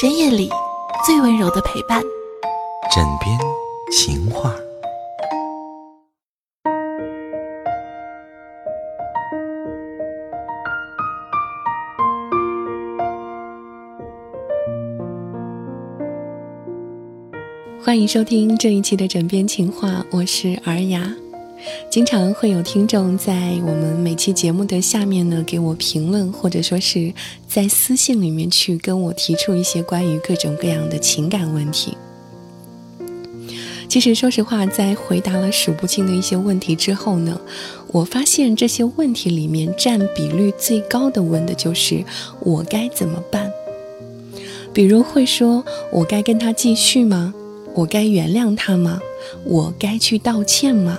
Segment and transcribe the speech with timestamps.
[0.00, 0.48] 深夜里
[1.04, 2.00] 最温柔的陪伴，
[2.94, 3.36] 枕边
[3.90, 4.54] 情话。
[17.84, 21.12] 欢迎收听这一期的枕边情话，我是尔雅。
[21.90, 27.12] 经常会有听众在我们每期节目的下面呢给我评论，或者说是
[27.46, 31.96] 在私信里面去跟我提出一些关于各种各样的情感问题。
[33.88, 37.40] 其实说实话，在回答了数不清的一些问题之后呢，
[37.88, 42.04] 我发现这些问题里面占比率最高的问的就是
[42.40, 43.50] 我该怎么办。
[44.74, 47.32] 比如会说我该跟他继续吗？
[47.74, 49.00] 我该原谅他吗？
[49.44, 50.98] 我该去道歉吗？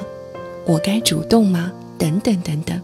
[0.69, 1.71] 我该主动吗？
[1.97, 2.79] 等等等等。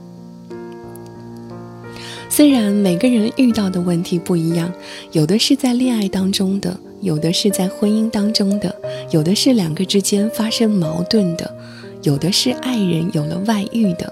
[2.28, 4.74] 虽然每个人遇到的问题不一样，
[5.12, 8.76] 有的是在恋爱当中的，有的是在婚姻当中的，
[9.12, 11.56] 有的是两个之间发生矛盾的，
[12.02, 14.12] 有的是爱人有了外遇的，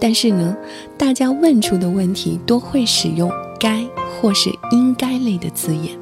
[0.00, 0.56] 但是呢，
[0.98, 3.86] 大家问出的问题都会使用“该”
[4.20, 5.96] 或是“应该”类的字眼。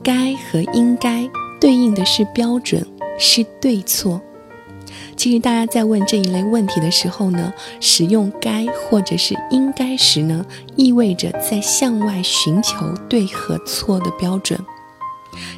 [0.00, 1.28] 该和应该
[1.60, 2.86] 对应的是标准，
[3.18, 4.20] 是对错。
[5.22, 14.58] 其实大家在问这一类问题的时候呢，使用该或者是应该时呢，意味着在向外寻求对和错的标准，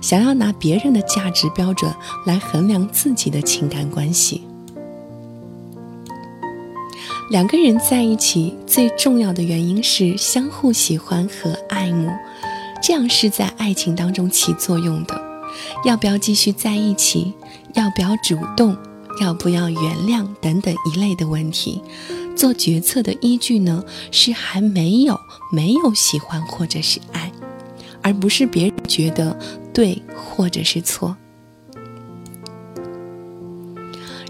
[0.02, 1.90] 想要拿别人的价值标准
[2.26, 4.42] 来衡量自己的情感关系。
[7.30, 12.10] 两个人在一起最重要的原因是相互喜欢和爱慕。
[12.82, 15.18] 这样是在爱情当中起作用的，
[15.86, 17.32] 要不要继续在一起？
[17.72, 18.76] 要不要主动？
[19.20, 20.26] 要不要原谅？
[20.40, 21.80] 等等一类的问题，
[22.36, 23.84] 做决策的依据呢？
[24.10, 25.18] 是还没有
[25.52, 27.30] 没有喜欢或者是爱，
[28.02, 29.38] 而不是别人觉得
[29.72, 31.16] 对或者是错。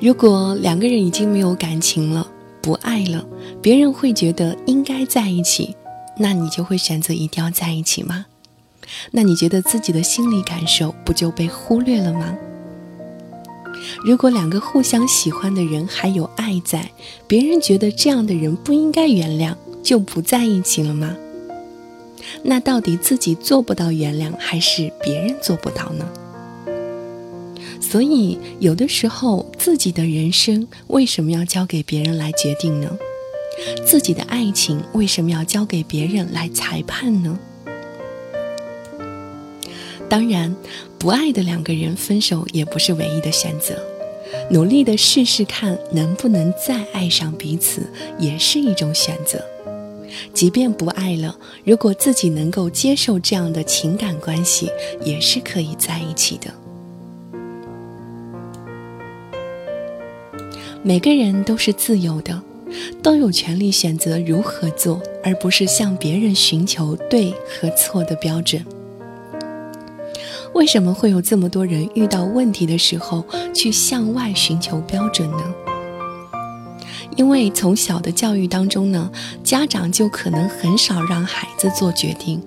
[0.02, 2.26] 如果两个人已经没有感情了，
[2.60, 3.24] 不爱了，
[3.62, 5.74] 别人会觉得应该在一起，
[6.18, 8.26] 那你就会选择一定要在一起吗？
[9.10, 12.36] 那你觉得自己的心理感受不就被忽略了吗？
[14.04, 16.90] 如果两个互相喜欢的人还有爱在，
[17.26, 21.14] 别人觉得这样的人不应该原谅，就不在一起了吗？
[22.42, 26.08] 那到底自己做不到原谅，还是别人做不到呢？
[27.80, 32.90] 所以有的时候，自己的人生为什么要交给别人来决定呢？
[33.86, 37.38] 自己的爱情为什么要交给别人来裁判呢？
[40.14, 40.54] 当然，
[40.96, 43.74] 不爱的两个人分手也不是唯一的选择，
[44.48, 47.82] 努力的试试看能不能再爱上彼此，
[48.16, 49.44] 也是一种选择。
[50.32, 54.70] 即便不爱了，如果自己能够接受这样的情感关系，
[55.02, 56.48] 也是可以在一起的。
[60.84, 62.40] 每个人都是自由的，
[63.02, 68.64] 都有权利选择如何做，而不是向别人寻求对和错的标准。
[70.54, 75.42] 为什么会有这么多人遇到问题的时候去向外寻求标准呢？
[77.16, 79.10] 因为从小的教育当中呢，
[79.42, 82.40] 家长就可能很少让孩子做决定，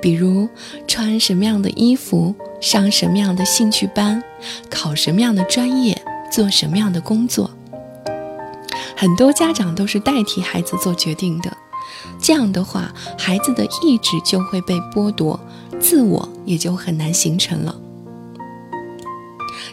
[0.00, 0.48] 比如
[0.86, 4.22] 穿什么样的衣服、上什么样的兴趣班、
[4.70, 7.50] 考什么样的专业、做什么样的工作。
[8.96, 11.56] 很多家长都是代替孩子做决定的，
[12.20, 15.38] 这样的话，孩子的意志就会被剥夺。
[15.80, 17.74] 自我也就很难形成了。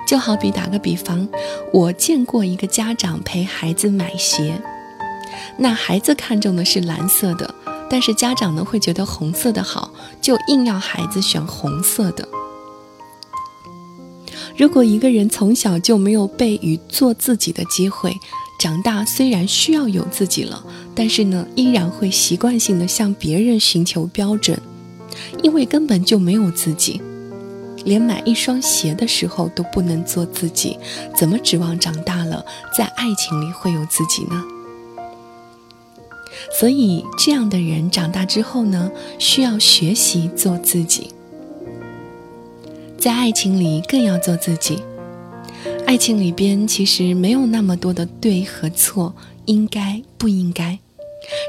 [0.07, 1.27] 就好比打个比方，
[1.73, 4.59] 我见过一个家长陪孩子买鞋，
[5.57, 7.53] 那孩子看中的是蓝色的，
[7.89, 9.91] 但是家长呢会觉得红色的好，
[10.21, 12.27] 就硬要孩子选红色的。
[14.55, 18.15] 如果一个人从小就没有被与做自己的机会，
[18.59, 20.63] 长大虽然需要有自己了，
[20.95, 24.57] 但是呢依然会习惯性的向别人寻求标准。
[25.43, 27.01] 因为根本就没有自己，
[27.85, 30.77] 连买一双鞋的时候都不能做自己，
[31.15, 34.43] 怎么指望长大了在爱情里会有自己呢？
[36.59, 41.11] 所以，这样的人长大之后呢，需要学习做自己，
[42.97, 44.83] 在爱情里更要做自己。
[45.85, 49.15] 爱情里边其实没有那么多的对和错，
[49.45, 50.77] 应该不应该。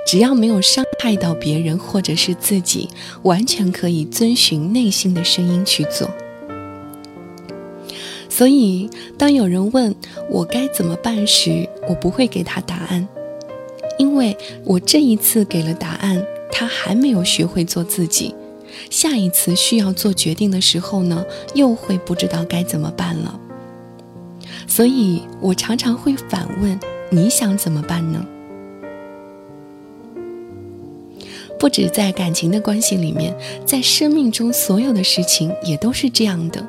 [0.06, 2.88] 只要没有伤害到别人或者是自己，
[3.22, 6.10] 完全可以遵循内心的声音去做。
[8.28, 9.94] 所以，当有人问
[10.30, 13.08] 我该怎么办时，我不会给他答案，
[13.98, 18.34] 因为我这一次给了答案，他还没有学会做自己，
[18.90, 23.40] 下一次需要做决定的时候呢，又会不知道该怎么办了。
[24.68, 26.78] 所以我常常会反问：
[27.10, 28.24] 你想怎么办呢？
[31.58, 36.64] 不止在感情的关系里面，在生命中所有的事情也都是这样的。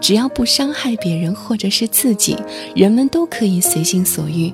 [0.00, 2.36] 只要不伤害别人或者是自己，
[2.74, 4.52] 人们都可以随心所欲。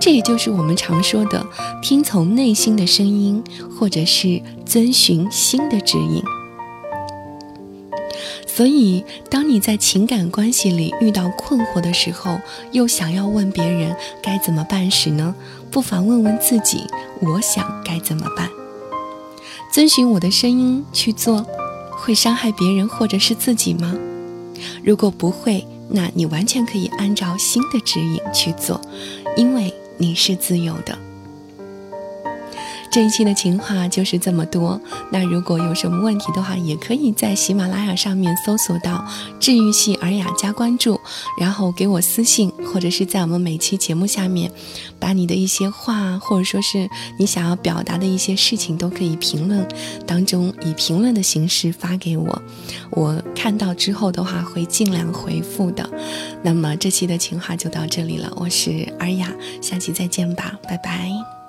[0.00, 1.44] 这也就是我们常说的
[1.82, 3.42] 听从内心的声音，
[3.78, 6.22] 或者是遵循心的指引。
[8.46, 12.38] 所以，当你在情感关系里遇到困惑的时候，
[12.70, 15.34] 又想要问别人该怎么办时呢？
[15.70, 16.84] 不妨问问自己：
[17.20, 18.48] 我想该怎么办？
[19.74, 21.44] 遵循我的声音去做，
[21.90, 23.92] 会伤害别人或者是自己吗？
[24.84, 28.80] 如果不会，那你完全可以按照新的指引去做，
[29.36, 30.96] 因为你是自由的。
[32.94, 34.80] 这一期的情话就是这么多。
[35.10, 39.04] 那如果有什么问题的话，也可以在喜马拉雅上面搜索到
[39.40, 41.00] “治愈系尔雅”加关注，
[41.40, 44.48] 然后给我私信，或者是在我们每期节目下面，
[45.00, 46.88] 把你的一些话，或者说是
[47.18, 49.66] 你想要表达的一些事情，都可以评论
[50.06, 52.42] 当中以评论的形式发给我。
[52.90, 55.90] 我看到之后的话，会尽量回复的。
[56.44, 61.43] 那么这期的情话就到这里了，我是尔雅，下期再见吧，拜拜。